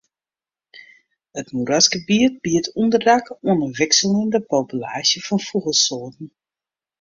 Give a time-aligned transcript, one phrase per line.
[1.39, 6.27] It moerasgebiet biedt ûnderdak oan in wikseljende populaasje fan fûgelsoarten.